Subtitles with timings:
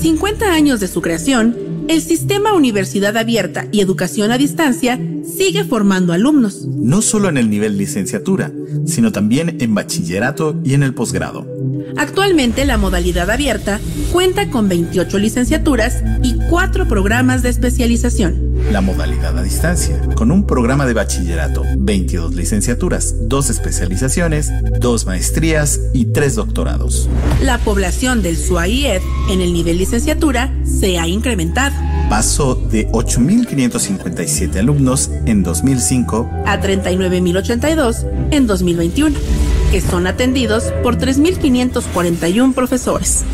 [0.00, 1.56] 50 años de su creación,
[1.88, 6.66] el sistema Universidad Abierta y Educación a Distancia sigue formando alumnos.
[6.66, 8.52] No solo en el nivel licenciatura,
[8.86, 11.46] sino también en bachillerato y en el posgrado.
[11.96, 13.80] Actualmente la modalidad abierta
[14.12, 18.47] cuenta con 28 licenciaturas y 4 programas de especialización.
[18.70, 25.80] La modalidad a distancia, con un programa de bachillerato, 22 licenciaturas, 2 especializaciones, 2 maestrías
[25.92, 27.08] y 3 doctorados.
[27.42, 29.00] La población del SUAIED
[29.30, 31.74] en el nivel licenciatura se ha incrementado.
[32.10, 39.16] Pasó de 8.557 alumnos en 2005 a 39.082 en 2021
[39.70, 43.24] que son atendidos por 3.541 profesores.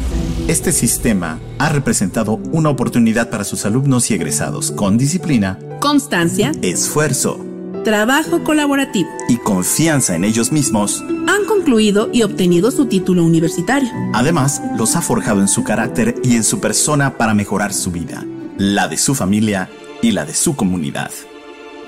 [0.46, 7.42] Este sistema ha representado una oportunidad para sus alumnos y egresados con disciplina, constancia, esfuerzo,
[7.82, 11.02] trabajo colaborativo y confianza en ellos mismos.
[11.26, 13.88] Han concluido y obtenido su título universitario.
[14.12, 18.22] Además, los ha forjado en su carácter y en su persona para mejorar su vida,
[18.58, 19.70] la de su familia
[20.02, 21.10] y la de su comunidad.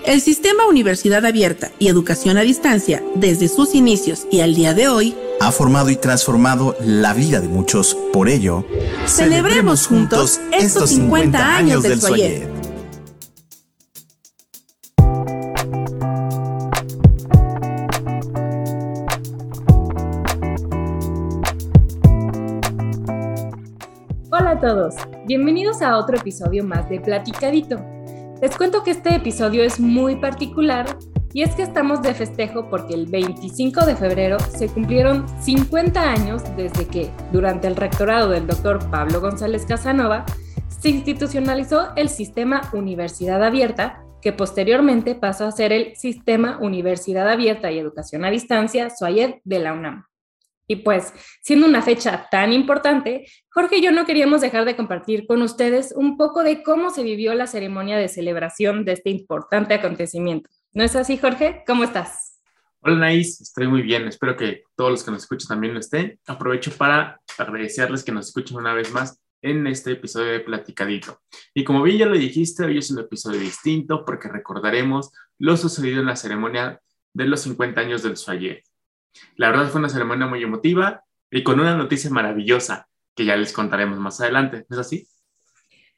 [0.07, 4.87] El sistema Universidad Abierta y Educación a Distancia, desde sus inicios y al día de
[4.87, 7.97] hoy, ha formado y transformado la vida de muchos.
[8.13, 8.65] Por ello,
[9.05, 12.49] celebremos juntos estos 50 años del Soyet.
[24.31, 24.95] Hola a todos,
[25.27, 27.96] bienvenidos a otro episodio más de Platicadito
[28.41, 30.99] les cuento que este episodio es muy particular
[31.33, 36.43] y es que estamos de festejo porque el 25 de febrero se cumplieron 50 años
[36.57, 40.25] desde que, durante el rectorado del doctor Pablo González Casanova,
[40.69, 47.71] se institucionalizó el sistema Universidad Abierta, que posteriormente pasó a ser el Sistema Universidad Abierta
[47.71, 50.07] y Educación a Distancia, SOAYED, de la UNAM.
[50.69, 55.27] Y pues, siendo una fecha tan importante, Jorge y yo no queríamos dejar de compartir
[55.27, 59.75] con ustedes un poco de cómo se vivió la ceremonia de celebración de este importante
[59.75, 60.51] acontecimiento.
[60.73, 61.63] ¿No es así, Jorge?
[61.67, 62.41] ¿Cómo estás?
[62.81, 63.41] Hola, Naís.
[63.41, 64.07] Estoy muy bien.
[64.09, 66.19] Espero que todos los que nos escuchan también lo estén.
[66.27, 71.21] Aprovecho para agradecerles que nos escuchen una vez más en este episodio de Platicadito.
[71.55, 76.01] Y como bien ya lo dijiste, hoy es un episodio distinto porque recordaremos lo sucedido
[76.01, 76.81] en la ceremonia
[77.13, 78.65] de los 50 años del Suayé.
[79.37, 83.53] La verdad fue una ceremonia muy emotiva y con una noticia maravillosa que ya les
[83.53, 84.67] contaremos más adelante.
[84.69, 85.09] ¿No es así?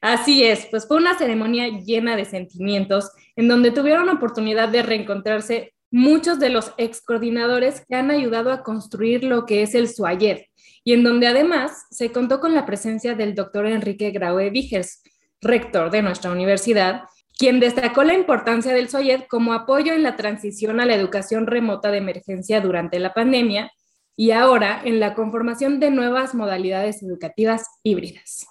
[0.01, 5.73] Así es, pues fue una ceremonia llena de sentimientos en donde tuvieron oportunidad de reencontrarse
[5.91, 10.43] muchos de los ex coordinadores que han ayudado a construir lo que es el SUAYED
[10.83, 15.03] y en donde además se contó con la presencia del doctor Enrique Graue Vigers,
[15.41, 17.03] rector de nuestra universidad,
[17.39, 21.89] quien destacó la importancia del SOYED como apoyo en la transición a la educación remota
[21.89, 23.71] de emergencia durante la pandemia
[24.17, 28.45] y ahora en la conformación de nuevas modalidades educativas híbridas.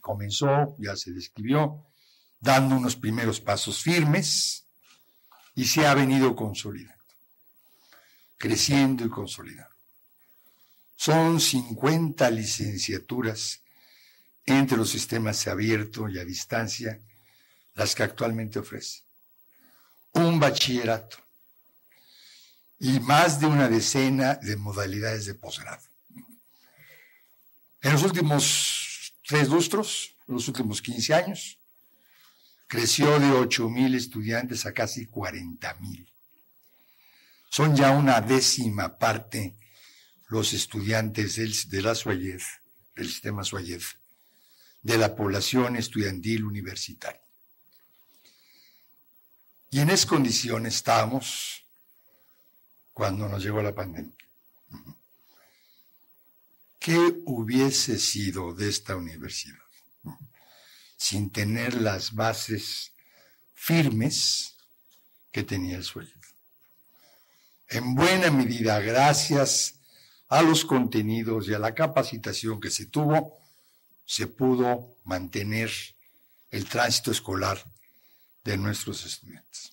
[0.00, 1.86] Comenzó, ya se describió,
[2.40, 4.66] dando unos primeros pasos firmes
[5.54, 7.04] y se ha venido consolidando,
[8.36, 9.76] creciendo y consolidando.
[10.96, 13.62] Son 50 licenciaturas
[14.44, 17.00] entre los sistemas abierto y a distancia
[17.78, 19.04] las que actualmente ofrece.
[20.12, 21.16] Un bachillerato
[22.80, 25.86] y más de una decena de modalidades de posgrado.
[27.80, 31.60] En los últimos tres lustros, los últimos 15 años,
[32.66, 36.12] creció de 8 mil estudiantes a casi 40 mil.
[37.48, 39.56] Son ya una décima parte
[40.26, 42.42] los estudiantes del, de la SUAYED,
[42.96, 43.82] del sistema SUAYED,
[44.82, 47.27] de la población estudiantil universitaria.
[49.70, 51.64] Y en esa condición estábamos
[52.92, 54.16] cuando nos llegó la pandemia.
[56.78, 59.58] ¿Qué hubiese sido de esta universidad
[60.96, 62.92] sin tener las bases
[63.52, 64.56] firmes
[65.30, 66.14] que tenía el sueño?
[67.68, 69.80] En buena medida, gracias
[70.28, 73.38] a los contenidos y a la capacitación que se tuvo,
[74.06, 75.70] se pudo mantener
[76.50, 77.62] el tránsito escolar
[78.44, 79.72] de nuestros estudiantes.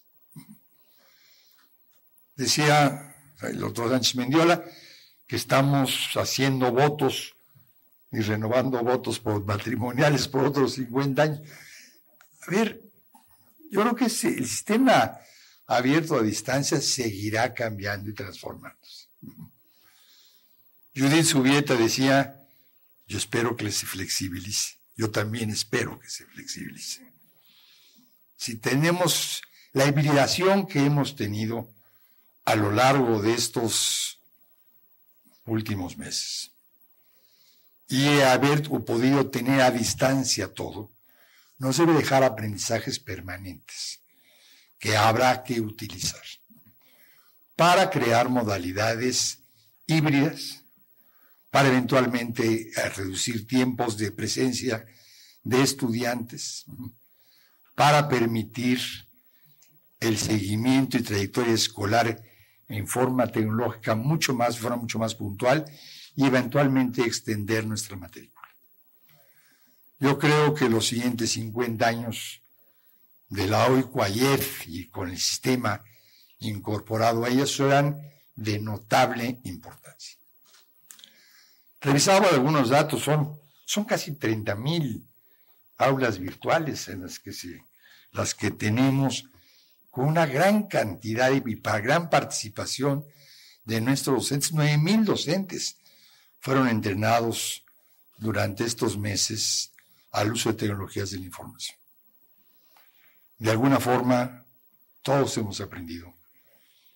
[2.35, 4.63] Decía el doctor Sánchez Mendiola
[5.27, 7.35] que estamos haciendo votos
[8.11, 11.41] y renovando votos por matrimoniales por otros 50 años.
[12.47, 12.81] A ver,
[13.71, 15.17] yo creo que el sistema
[15.67, 19.07] abierto a distancia seguirá cambiando y transformándose.
[20.95, 22.47] Judith Subieta decía,
[23.07, 24.77] yo espero que se flexibilice.
[24.95, 27.14] Yo también espero que se flexibilice
[28.35, 29.41] si tenemos
[29.73, 31.69] la hibridación que hemos tenido
[32.45, 34.19] a lo largo de estos
[35.45, 36.51] últimos meses,
[37.87, 40.91] y haber podido tener a distancia todo,
[41.57, 44.01] nos debe dejar aprendizajes permanentes
[44.79, 46.23] que habrá que utilizar
[47.55, 49.39] para crear modalidades
[49.87, 50.63] híbridas,
[51.49, 54.85] para eventualmente eh, reducir tiempos de presencia
[55.43, 56.65] de estudiantes,
[57.75, 58.79] para permitir
[59.99, 62.21] el seguimiento y trayectoria escolar
[62.67, 65.65] en forma tecnológica mucho más, forma mucho más puntual
[66.15, 68.47] y eventualmente extender nuestra matrícula.
[69.99, 72.41] Yo creo que los siguientes 50 años
[73.29, 75.83] de la OICUAYEF y con el sistema
[76.39, 77.99] incorporado a ella serán
[78.35, 80.17] de notable importancia.
[81.81, 85.07] Revisaba algunos datos, son, son casi 30 mil
[85.77, 87.31] aulas virtuales en las que,
[88.11, 89.25] las que tenemos
[89.91, 93.05] con una gran cantidad y para gran participación
[93.63, 95.77] de nuestros docentes, 9 mil docentes
[96.39, 97.63] fueron entrenados
[98.17, 99.71] durante estos meses
[100.11, 101.77] al uso de tecnologías de la información.
[103.37, 104.45] De alguna forma,
[105.01, 106.13] todos hemos aprendido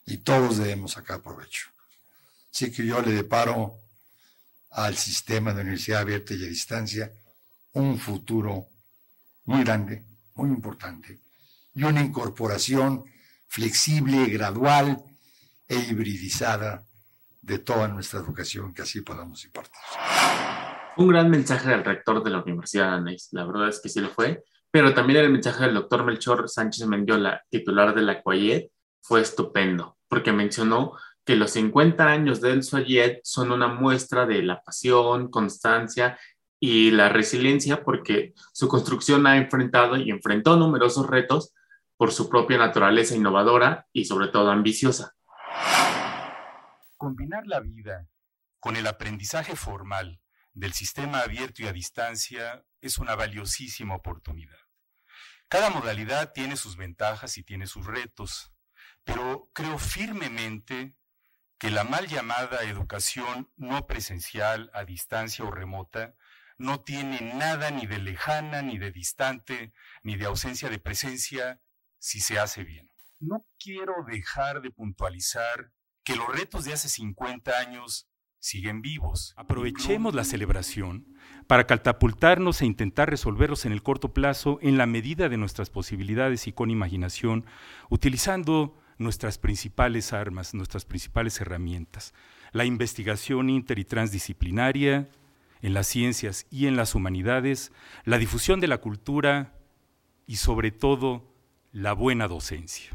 [0.05, 1.69] y todos debemos sacar provecho.
[2.53, 3.77] Así que yo le deparo
[4.71, 7.11] al sistema de universidad abierta y a distancia
[7.73, 8.67] un futuro
[9.45, 10.05] muy grande,
[10.35, 11.21] muy importante,
[11.73, 13.03] y una incorporación
[13.47, 15.03] flexible, gradual
[15.67, 16.85] e hibridizada
[17.41, 19.79] de toda nuestra educación que así podamos impartir.
[20.97, 23.99] Un gran mensaje del rector de la Universidad de Anais, la verdad es que sí
[23.99, 28.67] lo fue, pero también el mensaje del doctor Melchor Sánchez Mendiola, titular de la CUAYED,
[29.01, 30.93] fue estupendo, porque mencionó
[31.25, 36.19] que los 50 años del SUAYED son una muestra de la pasión, constancia
[36.59, 41.53] y la resiliencia, porque su construcción ha enfrentado y enfrentó numerosos retos
[41.97, 45.15] por su propia naturaleza innovadora y sobre todo ambiciosa.
[46.97, 48.07] Combinar la vida
[48.59, 50.19] con el aprendizaje formal
[50.53, 54.57] del sistema abierto y a distancia es una valiosísima oportunidad.
[55.47, 58.51] Cada modalidad tiene sus ventajas y tiene sus retos,
[59.03, 60.95] pero creo firmemente
[61.57, 66.15] que la mal llamada educación no presencial a distancia o remota
[66.59, 69.71] no tiene nada ni de lejana, ni de distante,
[70.03, 71.59] ni de ausencia de presencia
[71.97, 72.89] si se hace bien.
[73.19, 75.71] No quiero dejar de puntualizar
[76.03, 78.09] que los retos de hace 50 años
[78.39, 79.33] siguen vivos.
[79.37, 81.17] Aprovechemos la celebración
[81.47, 86.47] para catapultarnos e intentar resolverlos en el corto plazo en la medida de nuestras posibilidades
[86.47, 87.45] y con imaginación,
[87.89, 92.13] utilizando nuestras principales armas, nuestras principales herramientas,
[92.51, 95.09] la investigación inter y transdisciplinaria
[95.61, 97.71] en las ciencias y en las humanidades,
[98.05, 99.53] la difusión de la cultura
[100.25, 101.23] y sobre todo
[101.71, 102.91] la buena docencia?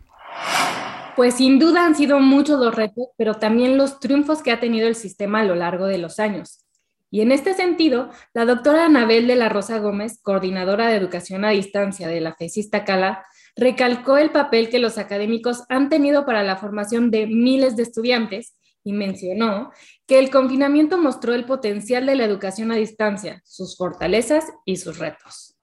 [1.16, 4.88] Pues sin duda han sido muchos los retos, pero también los triunfos que ha tenido
[4.88, 6.64] el sistema a lo largo de los años.
[7.10, 11.50] Y en este sentido, la doctora Anabel de la Rosa Gómez, coordinadora de educación a
[11.50, 13.24] distancia de la FESISTA Cala,
[13.54, 18.54] recalcó el papel que los académicos han tenido para la formación de miles de estudiantes
[18.84, 19.72] y mencionó
[20.06, 24.98] que el confinamiento mostró el potencial de la educación a distancia, sus fortalezas y sus
[24.98, 25.56] retos.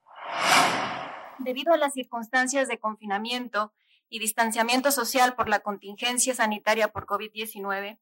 [1.39, 3.73] Debido a las circunstancias de confinamiento
[4.09, 7.99] y distanciamiento social por la contingencia sanitaria por COVID-19,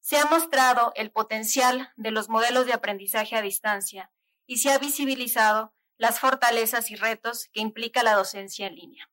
[0.00, 4.12] se ha mostrado el potencial de los modelos de aprendizaje a distancia
[4.46, 9.10] y se ha visibilizado las fortalezas y retos que implica la docencia en línea,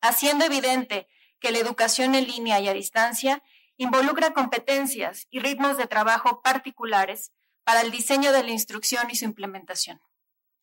[0.00, 3.42] haciendo evidente que la educación en línea y a distancia
[3.76, 7.32] involucra competencias y ritmos de trabajo particulares
[7.64, 10.00] para el diseño de la instrucción y su implementación.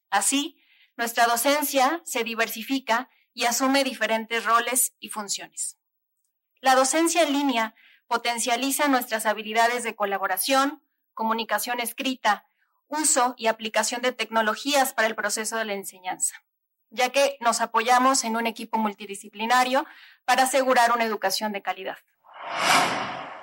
[0.10, 0.62] Así,
[0.98, 5.78] nuestra docencia se diversifica y asume diferentes roles y funciones.
[6.62, 7.76] La docencia en línea
[8.08, 12.46] potencializa nuestras habilidades de colaboración, comunicación escrita,
[12.88, 16.44] uso y aplicación de tecnologías para el proceso de la enseñanza,
[16.90, 19.86] ya que nos apoyamos en un equipo multidisciplinario
[20.26, 21.98] para asegurar una educación de calidad.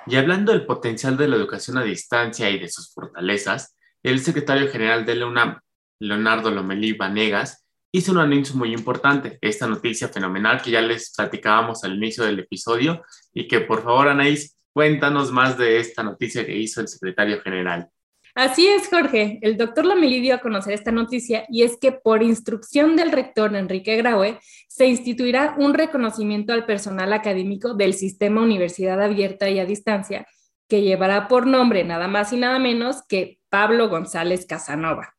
[0.05, 4.69] Y hablando del potencial de la educación a distancia y de sus fortalezas, el secretario
[4.71, 5.59] general de la UNAM,
[5.99, 11.83] Leonardo Lomelí Vanegas, hizo un anuncio muy importante, esta noticia fenomenal que ya les platicábamos
[11.83, 16.55] al inicio del episodio y que por favor Anaís, cuéntanos más de esta noticia que
[16.55, 17.89] hizo el secretario general.
[18.35, 19.39] Así es, Jorge.
[19.41, 23.55] El doctor Lomelí dio a conocer esta noticia y es que por instrucción del rector
[23.55, 24.39] Enrique Graue
[24.77, 30.27] se instituirá un reconocimiento al personal académico del sistema Universidad Abierta y a Distancia
[30.69, 35.15] que llevará por nombre nada más y nada menos que Pablo González Casanova.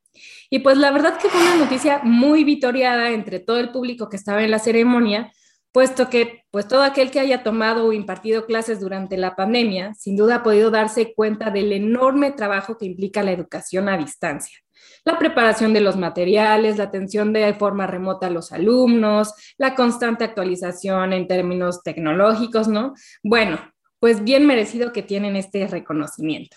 [0.48, 4.16] Y pues la verdad que fue una noticia muy vitoriada entre todo el público que
[4.16, 5.32] estaba en la ceremonia,
[5.72, 10.16] puesto que pues todo aquel que haya tomado o impartido clases durante la pandemia, sin
[10.16, 14.56] duda ha podido darse cuenta del enorme trabajo que implica la educación a distancia.
[15.04, 20.24] La preparación de los materiales, la atención de forma remota a los alumnos, la constante
[20.24, 22.94] actualización en términos tecnológicos, ¿no?
[23.22, 23.58] Bueno,
[24.00, 26.56] pues bien merecido que tienen este reconocimiento.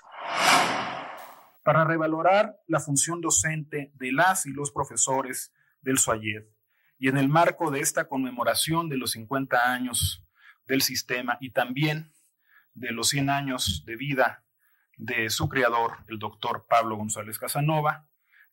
[1.63, 6.43] Para revalorar la función docente de las y los profesores del SUAYED
[6.99, 10.23] y en el marco de esta conmemoración de los 50 años
[10.67, 12.13] del sistema y también
[12.73, 14.43] de los 100 años de vida
[14.97, 18.05] de su creador, el doctor Pablo González Casanova,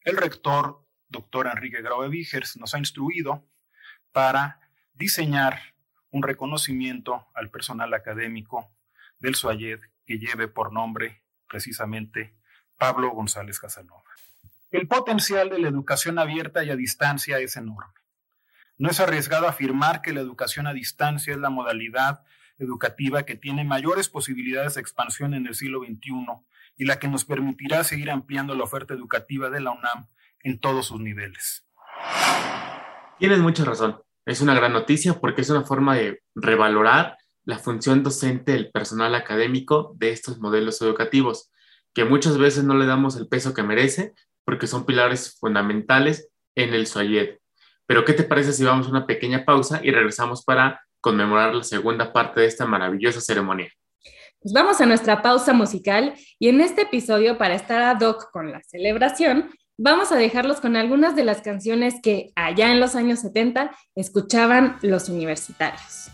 [0.03, 3.47] el rector, doctor Enrique Graue Vigers, nos ha instruido
[4.13, 4.61] para
[4.95, 5.75] diseñar
[6.11, 8.73] un reconocimiento al personal académico
[9.19, 12.35] del SUAYED que lleve por nombre precisamente
[12.79, 14.03] Pablo González Casanova.
[14.71, 17.93] El potencial de la educación abierta y a distancia es enorme.
[18.77, 22.25] No es arriesgado afirmar que la educación a distancia es la modalidad
[22.59, 26.27] educativa que tiene mayores posibilidades de expansión en el siglo XXI
[26.77, 30.07] y la que nos permitirá seguir ampliando la oferta educativa de la UNAM
[30.43, 31.67] en todos sus niveles.
[33.19, 34.01] Tienes mucha razón.
[34.25, 39.15] Es una gran noticia porque es una forma de revalorar la función docente del personal
[39.15, 41.51] académico de estos modelos educativos,
[41.95, 44.13] que muchas veces no le damos el peso que merece
[44.45, 47.39] porque son pilares fundamentales en el SUAYED.
[47.87, 51.65] Pero ¿qué te parece si vamos a una pequeña pausa y regresamos para conmemorar la
[51.65, 53.71] segunda parte de esta maravillosa ceremonia.
[54.41, 58.53] Pues vamos a nuestra pausa musical y en este episodio, para estar ad hoc con
[58.53, 63.21] la celebración, vamos a dejarlos con algunas de las canciones que allá en los años
[63.21, 66.11] 70 escuchaban los universitarios.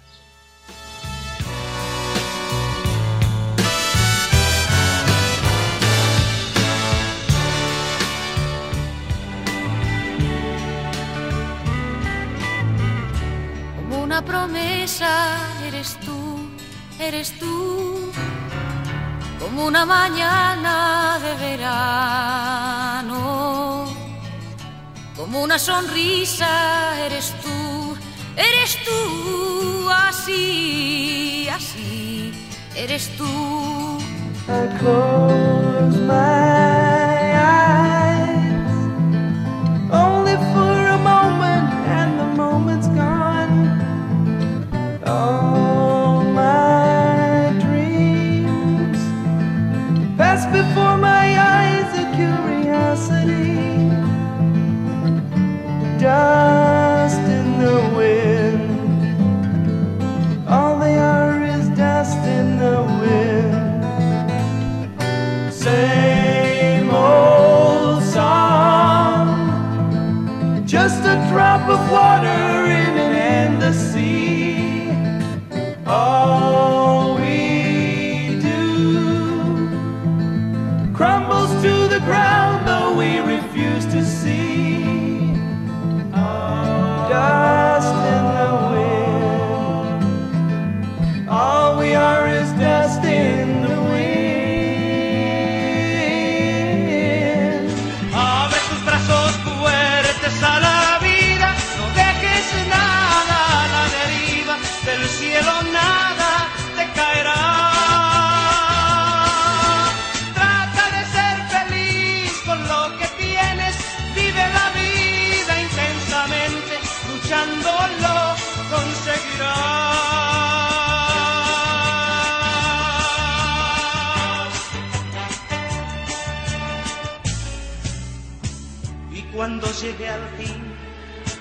[14.23, 16.49] Promesa eres tú,
[16.99, 18.11] eres tú,
[19.41, 23.15] como una mañana de verano,
[25.17, 27.97] como una sonrisa eres tú,
[28.37, 32.33] eres tú, así, así,
[32.77, 33.65] eres tú.
[34.47, 35.25] llegue
[36.09, 36.74] al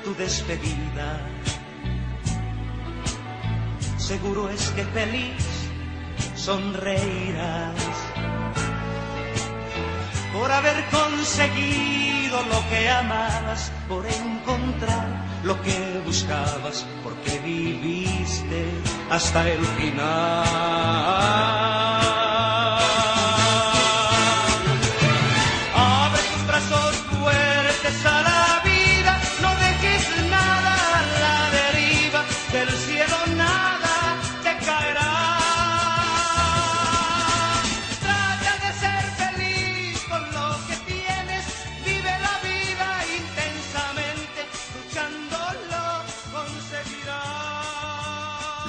[0.04, 1.22] tu despedida.
[3.98, 5.46] Seguro es que feliz
[6.36, 7.74] sonreirás
[10.34, 15.08] por haber conseguido lo que amabas, por encontrar
[15.44, 18.66] lo que buscabas, porque viviste
[19.10, 21.83] hasta el final.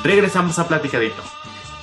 [0.05, 1.23] Regresamos a Platicadito.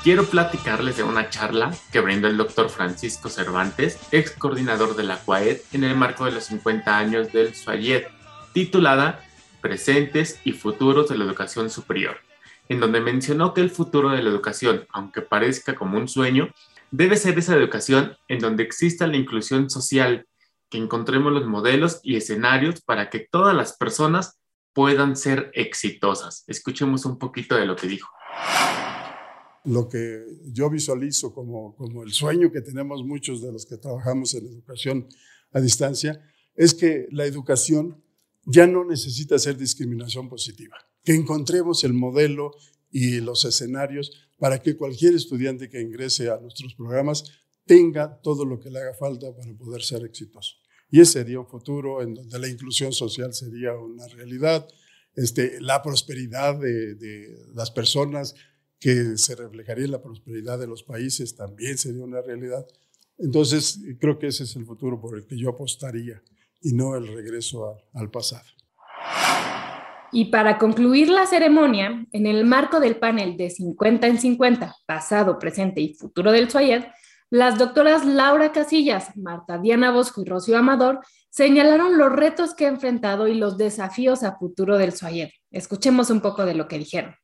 [0.04, 5.18] Quiero platicarles de una charla que brindó el doctor Francisco Cervantes, ex coordinador de la
[5.18, 8.04] CUAED, en el marco de los 50 años del SUAYED,
[8.54, 9.26] titulada
[9.60, 12.20] Presentes y Futuros de la Educación Superior,
[12.72, 16.54] en donde mencionó que el futuro de la educación, aunque parezca como un sueño,
[16.90, 20.26] debe ser esa educación en donde exista la inclusión social
[20.70, 24.40] que encontremos los modelos y escenarios para que todas las personas
[24.72, 26.46] puedan ser exitosas.
[26.48, 28.10] Escuchemos un poquito de lo que dijo.
[29.66, 34.34] Lo que yo visualizo como, como el sueño que tenemos muchos de los que trabajamos
[34.34, 35.10] en educación
[35.52, 36.22] a distancia
[36.56, 38.02] es que la educación
[38.46, 42.52] ya no necesita ser discriminación positiva, que encontremos el modelo
[42.92, 47.24] y los escenarios para que cualquier estudiante que ingrese a nuestros programas
[47.66, 50.56] tenga todo lo que le haga falta para poder ser exitoso.
[50.90, 54.68] Y ese sería un futuro en donde la inclusión social sería una realidad,
[55.16, 58.36] este, la prosperidad de, de las personas
[58.80, 62.66] que se reflejaría en la prosperidad de los países también sería una realidad.
[63.20, 66.22] Entonces, creo que ese es el futuro por el que yo apostaría
[66.62, 68.46] y no el regreso al pasado.
[70.12, 75.40] Y para concluir la ceremonia, en el marco del panel de 50 en 50, pasado,
[75.40, 76.84] presente y futuro del SUAYED,
[77.30, 81.00] las doctoras Laura Casillas, Marta Diana Bosco y Rocío Amador
[81.30, 85.30] señalaron los retos que ha enfrentado y los desafíos a futuro del SUAYED.
[85.50, 87.16] Escuchemos un poco de lo que dijeron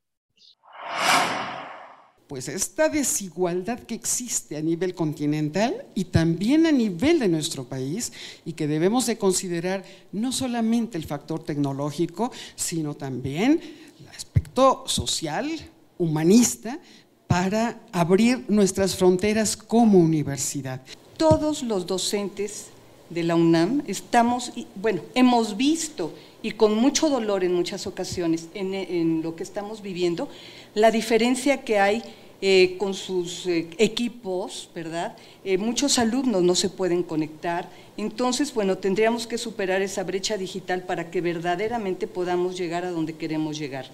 [2.28, 8.12] pues esta desigualdad que existe a nivel continental y también a nivel de nuestro país
[8.44, 9.82] y que debemos de considerar
[10.12, 13.60] no solamente el factor tecnológico, sino también
[13.98, 15.50] el aspecto social,
[15.96, 16.78] humanista,
[17.26, 20.82] para abrir nuestras fronteras como universidad.
[21.16, 22.66] Todos los docentes
[23.08, 29.22] de la UNAM estamos, bueno, hemos visto y con mucho dolor en muchas ocasiones en,
[29.22, 30.28] lo que estamos viviendo,
[30.74, 32.02] la diferencia que hay
[32.40, 35.16] eh, con sus eh, equipos, ¿verdad?
[35.44, 37.68] Eh, muchos alumnos no se pueden conectar.
[37.96, 43.14] Entonces, bueno, tendríamos que superar esa brecha digital para que verdaderamente podamos llegar a donde
[43.14, 43.86] queremos llegar.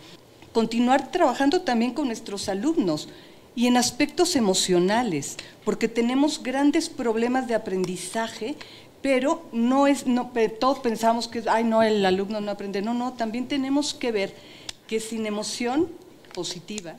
[0.53, 3.09] Continuar trabajando también con nuestros alumnos
[3.57, 8.57] y en aspectos emocionales, porque tenemos grandes problemas de aprendizaje
[9.05, 12.81] pero no es, no, todos pensamos que, ay, no, el alumno no aprende.
[12.81, 14.35] No, no, también tenemos que ver
[14.87, 15.91] que sin emoción
[16.35, 16.97] positiva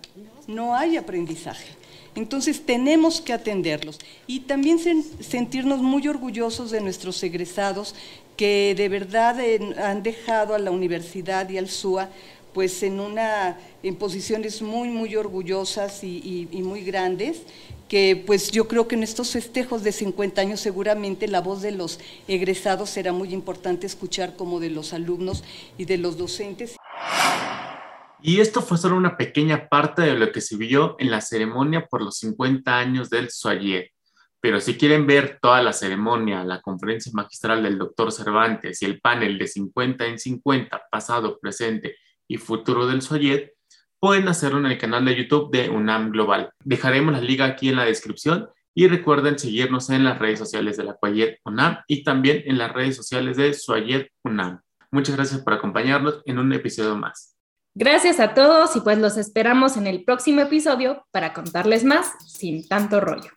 [0.48, 1.68] no hay aprendizaje.
[2.16, 4.80] Entonces tenemos que atenderlos y también
[5.20, 7.94] sentirnos muy orgullosos de nuestros egresados
[8.38, 9.38] que de verdad
[9.78, 12.10] han dejado a la universidad y al SUA
[12.54, 17.42] pues en una en posiciones muy muy orgullosas y muy grandes
[17.88, 21.72] que pues yo creo que en estos festejos de 50 años seguramente la voz de
[21.72, 25.44] los egresados será muy importante escuchar como de los alumnos
[25.78, 26.78] y de los docentes.
[28.28, 31.86] Y esto fue solo una pequeña parte de lo que se vio en la ceremonia
[31.86, 33.92] por los 50 años del Soyer.
[34.42, 39.00] Pero si quieren ver toda la ceremonia, la conferencia magistral del doctor Cervantes y el
[39.00, 43.54] panel de 50 en 50, pasado, presente y futuro del Soyer,
[44.00, 46.50] pueden hacerlo en el canal de YouTube de UNAM Global.
[46.64, 50.86] Dejaremos la liga aquí en la descripción y recuerden seguirnos en las redes sociales de
[50.86, 54.62] la Cuayet UNAM y también en las redes sociales de Suayet UNAM.
[54.90, 57.35] Muchas gracias por acompañarnos en un episodio más.
[57.78, 62.66] Gracias a todos y pues los esperamos en el próximo episodio para contarles más sin
[62.66, 63.32] tanto rollo.